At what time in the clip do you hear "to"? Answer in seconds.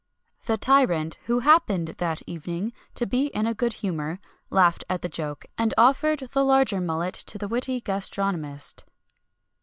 2.95-3.05, 7.13-7.37